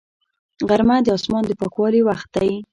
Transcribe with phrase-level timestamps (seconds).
[0.67, 2.51] غرمه د اسمان د پاکوالي وخت دی